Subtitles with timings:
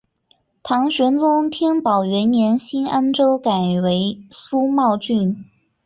[0.63, 3.51] 唐玄宗天宝元年新安州改
[3.83, 5.45] 为苏茂郡。